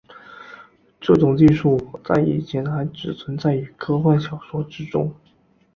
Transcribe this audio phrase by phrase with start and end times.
[0.99, 5.13] 这种技术在以前还只存在于科幻小说之中。